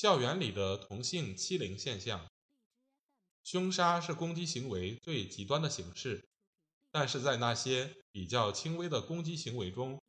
[0.00, 2.26] 校园里的同性欺凌现象，
[3.44, 6.26] 凶杀是攻击行为最极端的形式，
[6.90, 10.00] 但是在那些比较轻微的攻击行为中，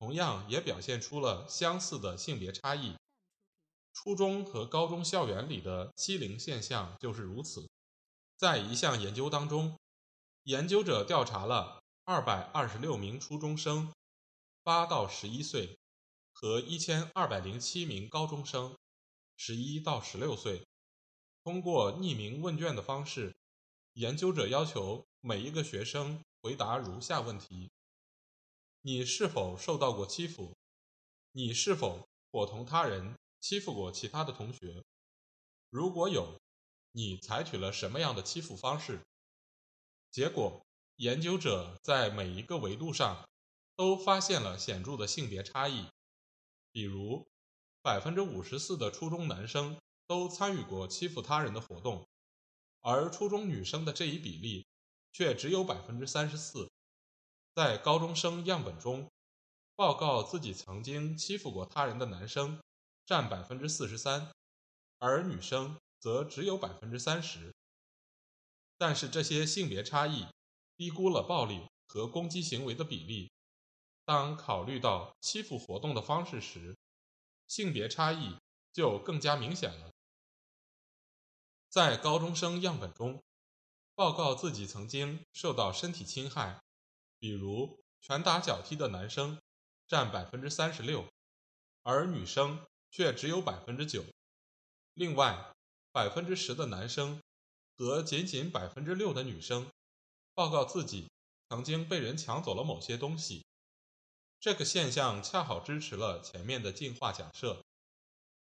[0.00, 2.96] 同样也表现出了相似的性别差异。
[3.92, 7.68] 初中和高中校园里的欺凌现象就是如此。
[8.36, 9.78] 在一项研究当中，
[10.42, 11.80] 研究者调查了。
[12.02, 13.92] 二百二十六名初中生，
[14.64, 15.78] 八到十一岁，
[16.32, 18.74] 和一千二百零七名高中生，
[19.38, 20.66] 十一到十六岁。
[21.42, 23.38] 通过匿名问卷的方式，
[23.94, 27.70] 研究者要求每一个学生回答如下问题：
[28.82, 30.58] 你是否受到过欺负？
[31.32, 34.84] 你是否伙同他人欺负过其他的同学？
[35.70, 36.38] 如果有，
[36.92, 39.00] 你采取了什么样的欺负方式？
[40.10, 40.62] 结果。
[40.96, 43.28] 研究者在每一个维度上
[43.76, 45.86] 都发现了显著的性别差异，
[46.72, 47.30] 比如，
[47.82, 52.06] 百分之五十四的初中男生都参与过欺负他人的活动，
[52.80, 54.66] 而初中女生的这一比例
[55.12, 56.70] 却只有百分之三十四。
[57.54, 59.10] 在高中生样本中，
[59.74, 62.60] 报告自己曾经欺负过他人的男生
[63.04, 64.30] 占百分之四十三，
[64.98, 67.52] 而女生则只有百分之三十。
[68.76, 70.26] 但是这些性别差异。
[70.78, 73.32] 低估了暴力和攻击行为的比例。
[74.04, 76.77] 当考虑到欺负活动的方式时，
[77.48, 78.36] 性别差异
[78.72, 79.90] 就更加明显了。
[81.68, 83.22] 在高中生样本中，
[83.94, 86.62] 报告自己曾经受到身体侵害，
[87.18, 89.40] 比如拳打脚踢的男生
[89.88, 91.04] 占百分之三十六，
[91.82, 94.04] 而女生却只有百分之九。
[94.94, 95.52] 另外，
[95.90, 97.20] 百分之十的男生
[97.76, 99.66] 和仅仅百分之六的女生。
[100.34, 101.10] 报告自己
[101.48, 103.44] 曾经被人抢走了某些东西，
[104.40, 107.64] 这个现象恰好支持了前面的进化假设。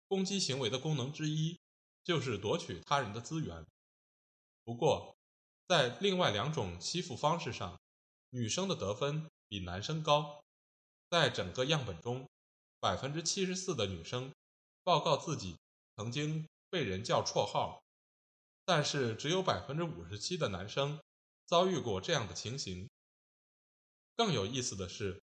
[0.07, 1.59] 攻击行为的功能之一
[2.03, 3.65] 就是夺取他人的资源。
[4.63, 5.15] 不过，
[5.67, 7.79] 在另外两种欺负方式上，
[8.29, 10.43] 女生的得分比男生高。
[11.09, 12.29] 在整个样本中，
[12.79, 14.31] 百分之七十四的女生
[14.83, 15.57] 报告自己
[15.95, 17.81] 曾经被人叫绰号，
[18.65, 20.99] 但是只有百分之五十七的男生。
[21.45, 22.89] 遭遇过这样的情形。
[24.15, 25.22] 更有意思的是，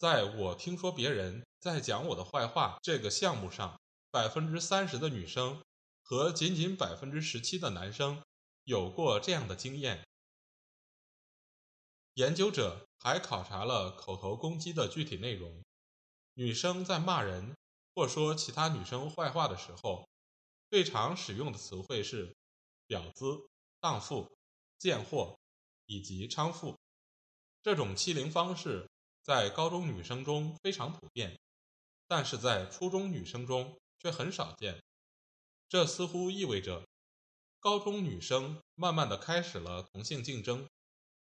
[0.00, 3.78] 在我听说别人在讲我的坏话这个项目上，
[4.10, 5.62] 百分之三十的女生
[6.02, 8.22] 和仅仅百分之十七的男生
[8.64, 10.08] 有过这样的经验。
[12.14, 15.62] 研究者还考察了口头攻击的具体内容。
[16.32, 17.54] 女生在骂人
[17.94, 20.08] 或说其他女生坏话的时候，
[20.70, 22.34] 最常使用的词汇是
[22.88, 23.46] “婊子
[23.78, 24.34] ”“荡妇
[24.80, 25.38] ”“贱货”。
[25.84, 26.78] 以及娼妇，
[27.62, 28.88] 这种欺凌方式
[29.30, 31.38] 在高中女生中非常普遍，
[32.08, 34.82] 但是在初中女生中却很少见。
[35.68, 36.84] 这似乎意味着
[37.60, 40.68] 高中女生慢慢的开始了同性竞争，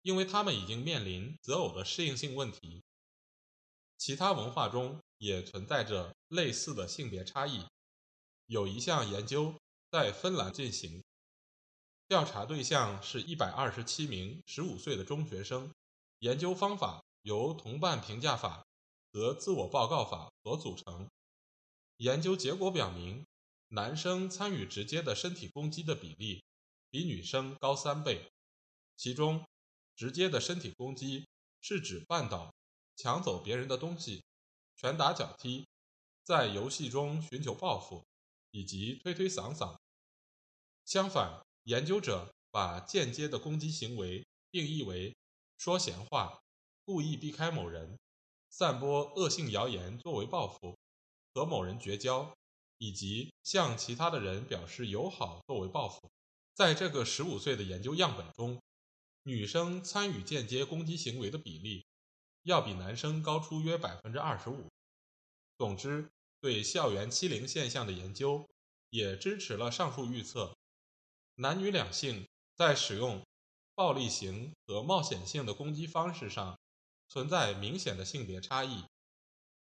[0.02, 2.80] 因为她们已经面临择偶的适应性问题。
[3.98, 7.66] 其他文化中也存在着类似的性别差异。
[8.46, 9.52] 有一项研究
[9.90, 11.02] 在芬兰进行。
[12.06, 15.74] 调查对象是一百二十七名十五岁的中学生，
[16.20, 18.64] 研究方法由同伴评价法
[19.12, 21.08] 和自我报告法所组成。
[21.98, 23.26] 研究结果表明，
[23.68, 26.42] 男生参与直接的身体攻击的比例
[26.90, 28.30] 比女生高三倍。
[28.96, 29.46] 其中，
[29.94, 31.26] 直接的身体攻击
[31.60, 32.54] 是指绊倒、
[32.96, 34.22] 抢走别人的东西、
[34.76, 35.66] 拳打脚踢，
[36.24, 38.02] 在游戏中寻求报复，
[38.50, 39.76] 以及推推搡搡。
[40.86, 45.14] 相反，研究者把间接的攻击行为定义为
[45.56, 46.40] 说闲话、
[46.90, 47.96] 故意避开某人、
[48.48, 50.76] 散播恶性谣言作为报复、
[51.32, 52.34] 和某人绝交，
[52.78, 56.10] 以及向其他的人表示友好作为报复。
[56.52, 58.60] 在这个十五岁的研究样本中，
[59.22, 61.86] 女生参与间接攻击行为的比例
[62.42, 64.66] 要比男生高出约百分之二十五。
[65.56, 66.10] 总之，
[66.40, 68.44] 对校园欺凌现象的研究
[68.88, 70.56] 也支持了上述预测。
[71.36, 72.26] 男女两性
[72.56, 73.24] 在使用
[73.76, 76.58] 暴力型和冒险性的攻击方式上
[77.10, 78.84] 存在明显的性别差异，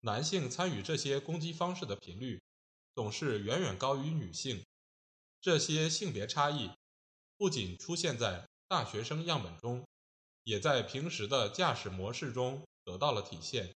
[0.01, 2.43] 男性参与这些攻击方式的频率
[2.97, 4.67] 总是远远高于女性。
[5.41, 6.69] 这些性别差异
[7.37, 9.87] 不仅出现在大学生样本中，
[10.43, 13.73] 也在平时的驾驶模式中得到了体现。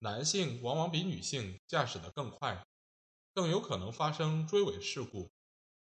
[0.00, 2.66] 男性往往比女性驾驶得更快，
[3.32, 5.30] 更有可能发生追尾事故。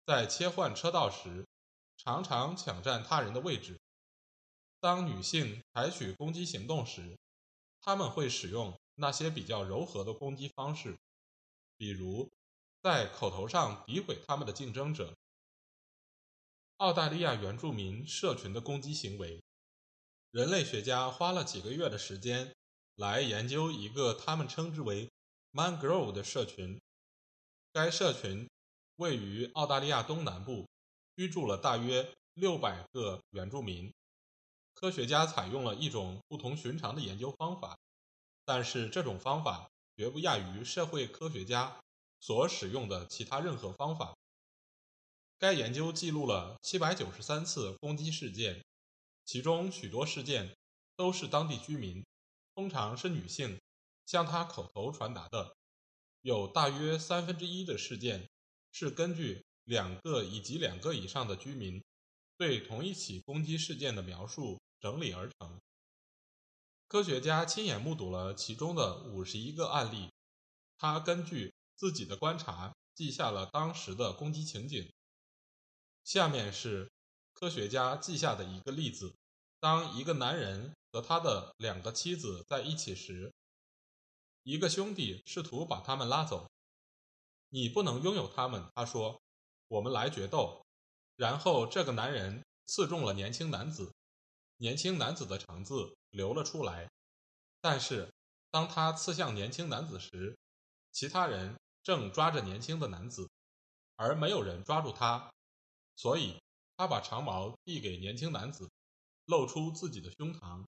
[0.06, 1.46] 在切换车道时，
[1.98, 3.78] 常常抢占他人的位置。
[4.80, 7.18] 当女性采取攻击行动时，
[7.80, 10.96] 他们会使用那些比较柔和的攻击方式，
[11.76, 12.30] 比如
[12.82, 15.14] 在口头上诋毁他们的竞争者。
[16.76, 19.42] 澳大利亚原住民社群的攻击行为，
[20.30, 22.54] 人类学家花了几个月的时间
[22.94, 25.10] 来研究一个他们称之为
[25.52, 26.80] “mangrove” 的社群。
[27.72, 28.48] 该社群。
[28.98, 30.68] 位于澳大利亚东南部，
[31.14, 33.94] 居住了大约六百个原住民。
[34.80, 37.76] 科学家采用了一种不同寻常的研究方法，
[38.44, 41.80] 但是这种方法绝不亚于社会科学家
[42.20, 44.16] 所使用的其他任何方法。
[45.36, 48.64] 该研究记录了七百九十三次攻击事件，
[49.24, 50.56] 其中许多事件
[50.94, 52.04] 都是当地居民，
[52.54, 53.60] 通常是女性，
[54.06, 55.56] 向他口头传达的。
[56.22, 58.28] 有大约三分之一的事件。
[58.70, 61.82] 是根据两个以及两个以上的居民
[62.36, 65.60] 对同一起攻击事件的描述整理而成。
[66.86, 70.10] 科学家亲眼目睹了其中的五十一个案例，
[70.78, 74.90] 他根据自己的观察记下了当时的攻击情景。
[76.04, 76.90] 下面是
[77.34, 79.14] 科学家记下的一个例子：
[79.60, 83.32] 当一个男人和他的两个妻子在一起时，
[84.42, 86.48] 一个兄弟试图把他们拉走。
[87.50, 89.20] 你不能拥有他们，他说
[89.68, 90.64] ：“我们来决斗。”
[91.16, 93.92] 然后这个男人刺中了年轻男子，
[94.58, 96.88] 年轻男子的肠子流了出来。
[97.60, 98.12] 但是
[98.50, 100.38] 当他刺向年轻男子时，
[100.92, 103.28] 其他人正抓着年轻的男子，
[103.96, 105.32] 而没有人抓住他，
[105.96, 106.38] 所以
[106.76, 108.70] 他把长矛递给年轻男子，
[109.24, 110.64] 露出自己的胸膛，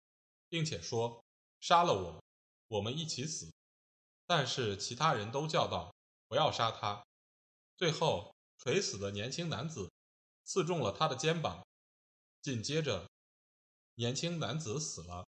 [0.48, 1.22] 并且说
[1.60, 2.24] ：“杀了我，
[2.68, 3.52] 我们一起死。”
[4.26, 5.94] 但是其他人都叫道。
[6.28, 7.04] 不要杀他！
[7.76, 9.90] 最后，垂死的年轻男子
[10.44, 11.66] 刺中了他的肩膀。
[12.40, 13.10] 紧接着，
[14.00, 15.26] 年轻男子死了。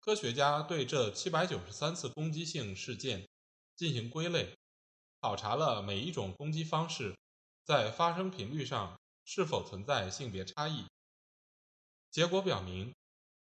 [0.00, 3.28] 科学家对这七百九十三次攻击性事件
[3.76, 4.52] 进行归类，
[5.20, 7.16] 考察了每一种攻击方式
[7.62, 10.86] 在发生频率上是否存在性别差异。
[12.10, 12.92] 结果表明，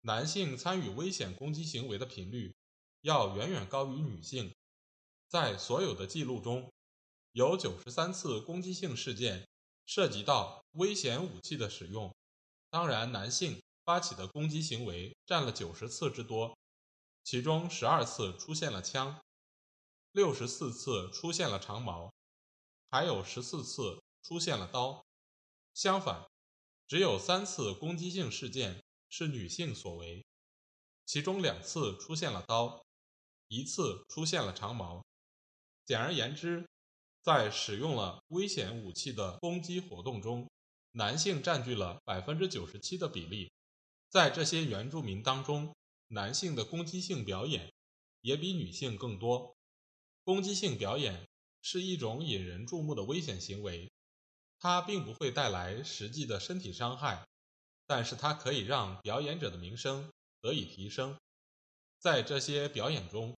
[0.02, 2.54] 男性参与危险攻击行为的频率
[3.02, 4.54] 要远远高于女性。
[5.28, 6.72] 在所有的记录中，
[7.31, 9.48] 有九十三次攻击性事件
[9.88, 12.14] 涉及到危险武器的使用。
[12.70, 16.56] 当然，男性发起的攻击行为占了九十次之多，
[17.24, 19.19] 其中十二次出现了枪，
[20.12, 22.13] 六十四次出现了长矛，
[22.91, 25.03] 还有十四次出现了刀。
[25.74, 26.24] 相反，
[26.88, 30.24] 只有三次攻击性事件是女性所为，
[31.07, 32.85] 其中两次出现了刀，
[33.47, 35.03] 一次出现了长矛。
[35.88, 36.63] 简而言之，
[37.24, 40.47] 在使用了危险武器的攻击活动中，
[40.92, 43.51] 男性占据了百分之九十七的比例。
[44.09, 45.75] 在这些原住民当中，
[46.07, 47.71] 男性的攻击性表演
[48.21, 49.56] 也比女性更多。
[50.23, 51.28] 攻击性表演
[51.61, 53.92] 是一种引人注目的危险行为，
[54.59, 57.28] 它并不会带来实际的身体伤害，
[57.85, 60.11] 但是它可以让表演者的名声
[60.42, 61.18] 得以提升。
[61.99, 63.37] 在这些表演中，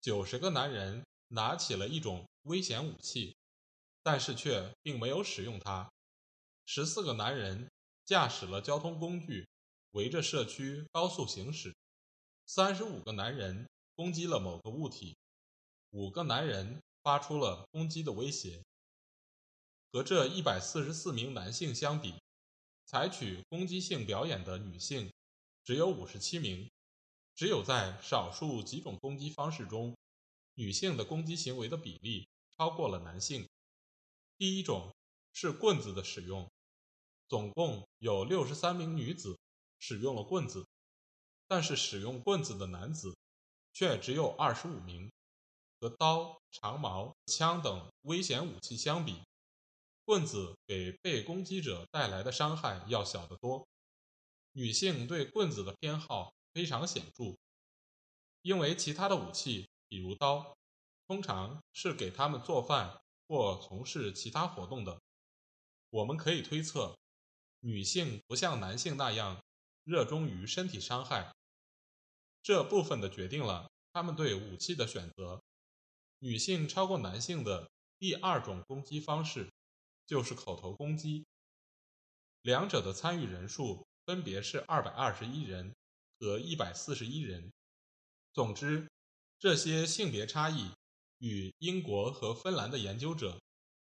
[0.00, 1.04] 九十个男人。
[1.28, 3.34] 拿起了一种危险武器，
[4.04, 5.90] 但是却并没有使用它。
[6.64, 7.68] 十四个男人
[8.04, 9.48] 驾驶了交通工具，
[9.94, 11.72] 围着社区高速行驶。
[12.46, 15.16] 三十五个男人攻击了某个物体，
[15.90, 18.60] 五个男人发出了攻击的威胁。
[19.92, 22.14] 和这一百四十四名男性相比，
[22.86, 25.12] 采取攻击性表演的女性
[25.62, 26.68] 只有五十七名。
[27.36, 29.96] 只有在少数几种攻击方式中。
[30.56, 33.48] 女性的攻击行为的比例超过了男性。
[34.38, 34.92] 第一种
[35.32, 36.48] 是棍子的使用，
[37.28, 39.36] 总共有六十三名女子
[39.86, 40.66] 使用了棍子，
[41.46, 43.14] 但是使用棍子的男子
[43.74, 45.12] 却只有二十五名。
[45.78, 49.20] 和刀、长矛、枪等危险武器相比，
[50.06, 53.68] 棍子给被攻击者带来的伤害要小得多。
[54.52, 57.36] 女性对棍子的偏好非常显著，
[58.40, 59.68] 因为其他的武器。
[59.86, 60.56] 比如刀，
[61.06, 64.98] 通常是给他们做饭或从事其他活动的。
[65.90, 66.96] 我们可以推测，
[67.60, 69.44] 女性不像男性那样
[69.84, 71.34] 热衷于身体伤害，
[72.42, 75.42] 这部分的决定了他们对武器的选择。
[76.18, 79.52] 女性超过男性的第二种攻击方式
[80.06, 81.26] 就是口头攻击，
[82.40, 85.74] 两者的参与人数分别是二百二十一人
[86.18, 87.52] 和一百四十一人。
[88.32, 88.90] 总之，
[89.38, 90.70] 这些性别差异
[91.18, 93.38] 与英国和芬兰的研究者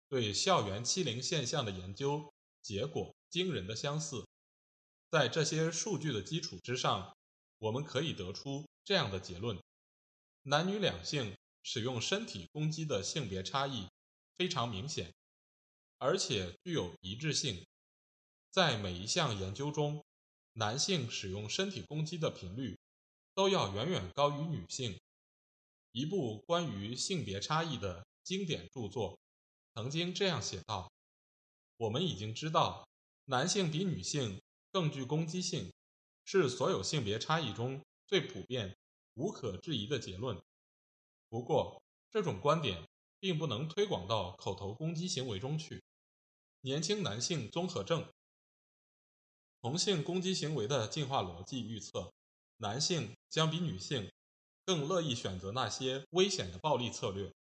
[0.10, 4.26] 对校园欺凌现象的研究结果惊人的相似。
[5.16, 7.16] 在这些数据的基础之上，
[7.60, 9.58] 我们可以得出这样的结论：
[10.42, 13.88] 男女两性使用身体攻击的性别差异
[14.36, 15.14] 非常明显，
[16.00, 17.66] 而且具有一致性。
[18.52, 20.04] 在每一项研究中，
[20.52, 22.78] 男性使用身体攻击的频率
[23.34, 25.00] 都要远远高于女性。
[25.94, 29.18] 一部关于性别差异的经典著作
[29.76, 30.92] 曾经这样写道
[31.80, 32.86] ：“我们已经知道，
[33.24, 34.38] 男性比女性。”
[34.76, 35.72] 更具攻击性，
[36.26, 38.76] 是所有性别差异中最普遍、
[39.14, 40.38] 无可置疑的结论。
[41.30, 42.86] 不过，这种观点
[43.18, 45.82] 并不能推广到口头攻击行为中去。
[46.60, 48.06] 年轻男性综合症，
[49.62, 52.12] 同性攻击行为的进化逻辑预测，
[52.58, 54.12] 男性将比女性
[54.66, 57.34] 更乐意选择那些危险的暴力策略。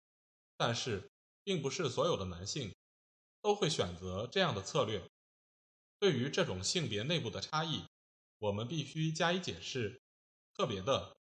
[0.56, 1.10] 但是，
[1.42, 2.72] 并不是所有的男性
[3.42, 5.04] 都会选择这样的策略。
[5.98, 7.84] 对于这种性别内部的差异，
[8.38, 10.00] 我们必须加以解释。
[10.52, 11.16] 特别的，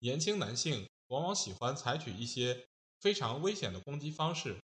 [0.00, 2.66] 年轻男性往往喜欢采取一些
[2.98, 4.60] 非常危险的攻击方式，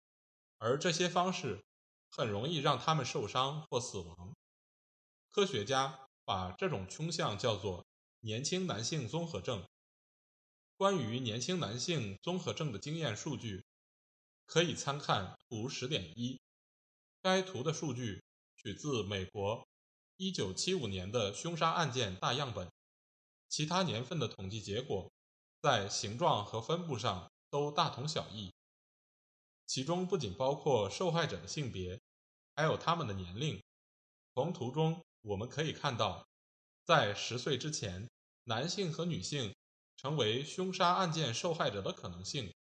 [0.58, 1.62] 而这些方式
[2.08, 4.34] 很容易让他们受伤或死亡。
[5.30, 7.84] 科学家把这种倾向叫做
[8.20, 9.66] “年轻男性综合症”。
[10.76, 13.64] 关于年轻男性综合症的经验数据，
[14.46, 16.40] 可以参看图十点一。
[17.20, 18.22] 该图的数据。
[18.64, 19.66] 取自美国
[20.18, 22.70] 1975年的凶杀案件大样本，
[23.48, 25.10] 其他年份的统计结果
[25.60, 28.52] 在形状和分布上都大同小异。
[29.66, 32.00] 其中不仅包括受害者的性别，
[32.54, 33.60] 还有他们的年龄。
[34.34, 36.24] 从图中我们可以看到，
[36.84, 38.08] 在十岁之前，
[38.44, 39.52] 男性和女性
[39.96, 42.54] 成为凶杀案件受害者的可能性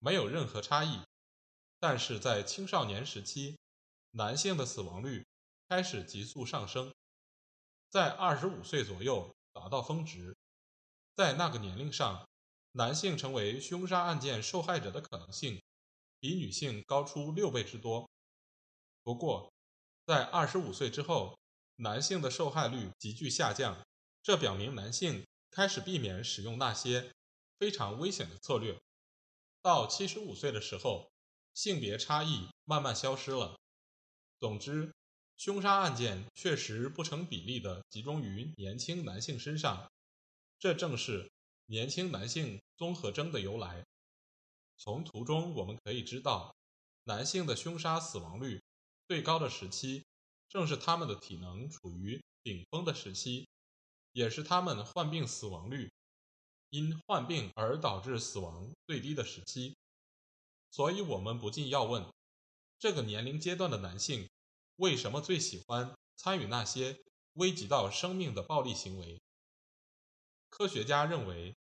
[0.00, 0.98] 没有任何差异，
[1.78, 3.56] 但是在青少年时期，
[4.10, 5.24] 男性的死亡率。
[5.68, 6.94] 开始急速上升，
[7.90, 10.36] 在二十五岁左右达到峰值。
[11.16, 12.28] 在那个年龄上，
[12.72, 15.60] 男性成为凶杀案件受害者的可能性
[16.20, 18.08] 比女性高出六倍之多。
[19.02, 19.52] 不过，
[20.04, 21.36] 在二十五岁之后，
[21.76, 23.84] 男性的受害率急剧下降，
[24.22, 27.12] 这表明男性开始避免使用那些
[27.58, 28.80] 非常危险的策略。
[29.62, 31.10] 到七十五岁的时候，
[31.54, 33.58] 性别差异慢慢消失了。
[34.38, 34.92] 总之。
[35.36, 39.90] 凶杀案件确实不成比例地集中于年轻男性身上，
[40.58, 41.30] 这正是
[41.66, 43.84] 年轻男性综合征的由来。
[44.78, 46.56] 从图中我们可以知道，
[47.04, 48.62] 男性的凶杀死亡率
[49.06, 50.04] 最高的时期，
[50.48, 53.46] 正是他们的体能处于顶峰的时期，
[54.12, 55.92] 也是他们患病死亡率
[56.70, 59.76] 因患病而导致死亡最低的时期。
[60.70, 62.06] 所以，我们不禁要问：
[62.78, 64.26] 这个年龄阶段的男性。
[64.76, 67.02] 为什么最喜欢参与那些
[67.34, 69.18] 危及到生命的暴力行为？
[70.50, 71.56] 科学家认为，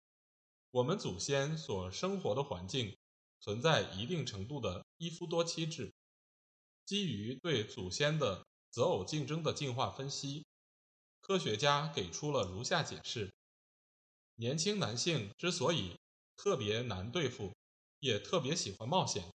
[0.71, 2.97] 我们祖先所生活的环境
[3.39, 5.93] 存在一定程度的一夫多妻制。
[6.85, 10.45] 基于对祖先的择偶竞争的进化分析，
[11.21, 13.33] 科学家给出了如下解释：
[14.35, 15.97] 年轻男性之所以
[16.35, 17.53] 特别难对付，
[18.01, 19.33] 也特别喜欢冒险，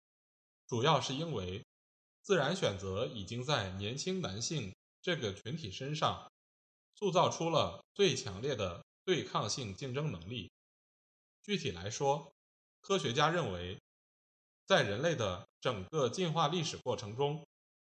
[0.66, 1.62] 主要是因为。
[2.26, 6.28] 自然选择已经在年轻男性这个群体身上
[6.96, 10.50] 塑造出了最强烈的对抗性竞争能力。
[11.40, 12.32] 具体来说，
[12.80, 13.78] 科学家认为，
[14.66, 17.46] 在人类的整个进化历史过程中，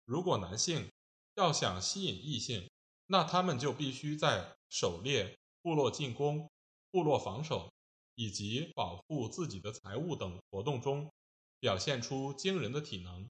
[0.05, 0.87] 如果男性
[1.33, 2.69] 要想吸引异性，
[3.07, 6.47] 那他们就必须在狩猎、部落进攻、
[6.91, 7.73] 部落防守
[8.13, 11.11] 以及保护自己的财物等活动中
[11.59, 13.27] 表现出惊人的体能。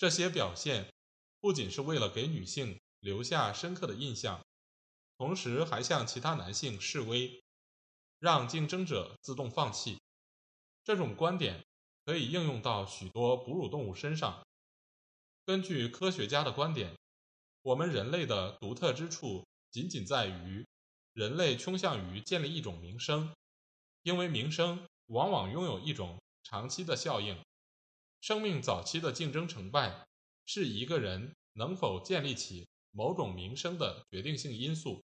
[0.00, 0.90] 这些表现
[1.40, 4.42] 不仅是为了给女性留下深刻的印象，
[5.18, 7.42] 同时还向其他男性示威，
[8.18, 9.98] 让竞争者自动放弃。
[10.82, 11.62] 这种观点
[12.06, 14.42] 可以应用到许多哺乳动物身上。
[15.44, 16.96] 根据科学家的观点，
[17.60, 20.66] 我们人类的独特之处仅仅在于，
[21.12, 23.34] 人类倾向于建立一种名声，
[24.04, 27.38] 因为名声往往拥有一种长期的效应。
[28.20, 30.06] 生命早期的竞争成败，
[30.44, 35.02] 是一个人能否建立起某种名声的决定性因素，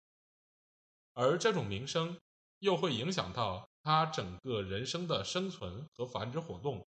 [1.13, 2.19] 而这种名声
[2.61, 6.87] 又会影响到他整个人生的生存和繁殖活动。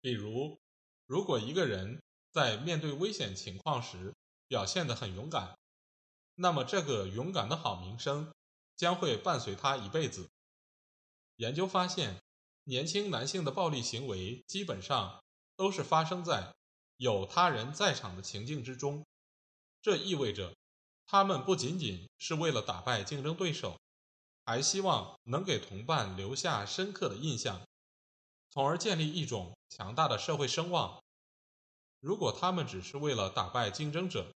[0.00, 0.60] 比如，
[1.06, 2.00] 如果一个人
[2.30, 4.14] 在面对危险情况时
[4.46, 5.58] 表现得很勇敢，
[6.36, 8.32] 那么这个勇敢的好名声
[8.76, 10.30] 将会伴随他一辈子。
[11.36, 12.22] 研究发现，
[12.68, 15.22] 年轻男性的暴力行为基本上
[15.54, 16.56] 都是发生在
[16.96, 19.06] 有他人在场的情境之中，
[19.80, 20.52] 这意味着
[21.06, 23.78] 他们不仅仅是为了打败竞争对手，
[24.44, 27.62] 还希望能给同伴留下深刻的印象。
[28.50, 31.00] 从而建立一种强大的社会声望。
[32.00, 34.32] 如果他们只是为了打败竞争者，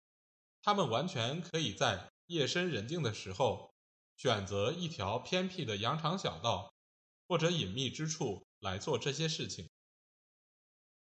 [0.61, 3.73] 他们完全可以在夜深人静的时候
[4.15, 6.71] 选择一条偏僻的羊肠小道
[7.31, 9.69] 或者隐秘之处来做这些事情。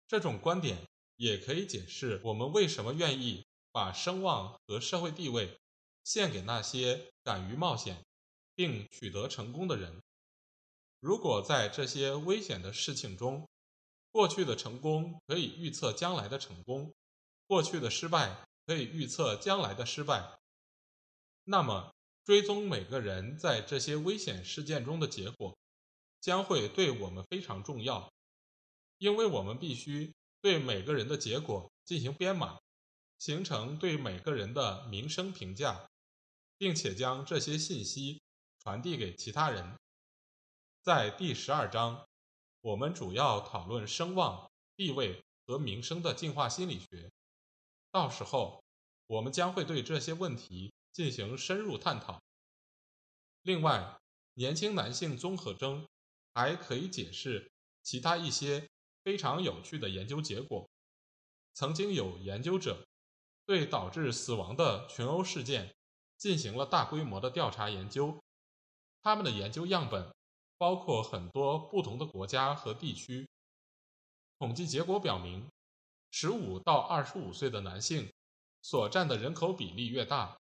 [0.07, 0.77] 这种观点
[1.15, 5.57] 也可以解释我们为什么愿意把声望和社会地位
[6.03, 8.05] 献给那些敢于冒险
[8.53, 10.03] 并取得成功的人。
[10.99, 13.49] 如果在这些危险的事情中，
[14.11, 16.93] 过去的成功可以预测将来的成功，
[17.47, 20.37] 过去的失败可以预测将来的失败，
[21.45, 21.91] 那么
[22.23, 25.57] 追踪每个人在这些危险事件中的结果，
[26.21, 28.11] 将会对我们非常重要，
[28.97, 32.59] 因为我们必须对每个人的结果进行编码，
[33.17, 35.89] 形成对每个人的名声评价，
[36.57, 38.21] 并且将这些信息
[38.59, 39.77] 传递给其他人。
[40.81, 42.07] 在第十二章，
[42.61, 47.11] 我们主要讨论声望、地位和名声的进化心理学。
[47.91, 48.63] 到时候，
[49.07, 52.21] 我们将会对这些问题进行深入探讨。
[53.41, 53.99] 另外，
[54.35, 55.87] 年轻男性综合征
[56.33, 57.51] 还可以解释
[57.83, 58.69] 其他一些
[59.03, 60.69] 非常有趣的研究结果。
[61.53, 62.85] 曾经有研究者
[63.45, 65.73] 对导致死亡的群殴事件
[66.17, 68.19] 进行了大规模的调查研究，
[69.01, 70.11] 他们的研究样本。
[70.59, 73.25] 包括很多不同的国家和地区。
[74.37, 75.47] 统计结果表明，
[76.11, 78.11] 十五到二十五岁的男性
[78.61, 80.37] 所占的人口比例越大，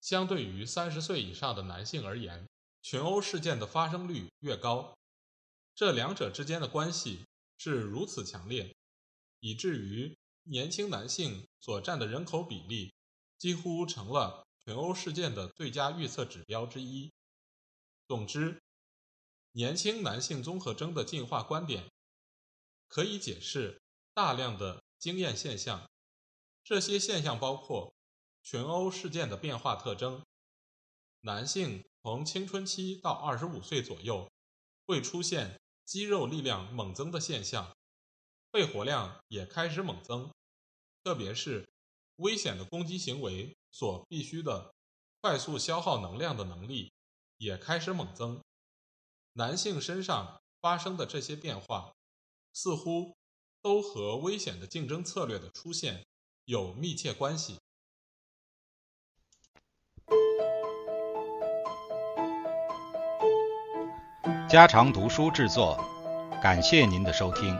[0.00, 2.48] 相对于三十岁以上的男性而言，
[2.80, 4.96] 群殴事件的发生率越高。
[5.74, 7.24] 这两者之间的关系
[7.56, 8.74] 是如此强烈，
[9.40, 12.94] 以至于年轻男性所占的人口比例
[13.38, 17.12] 几乎成了群殴事件的最佳预测指标之一。
[18.06, 18.60] 总之。
[19.54, 21.92] 年轻男性综合征的进化观点
[22.88, 23.82] 可以解释
[24.14, 25.90] 大量的经验现象，
[26.64, 27.92] 这些现象包括
[28.42, 30.24] 群殴事件的变化特征：
[31.20, 34.31] 男性从青春期到二十五岁左右
[34.92, 37.74] 会出现肌肉力量猛增的现象，
[38.50, 40.30] 肺活量也开始猛增，
[41.02, 41.66] 特别是
[42.16, 44.74] 危险的攻击行为所必须的
[45.22, 46.92] 快速消耗能量的能力
[47.38, 48.42] 也开始猛增。
[49.32, 51.94] 男性身上发生的这些变化，
[52.52, 53.16] 似乎
[53.62, 56.06] 都和危险的竞争策略的出现
[56.44, 57.58] 有密切关系。
[64.52, 65.82] 家常读书制作，
[66.42, 67.58] 感谢您的收听。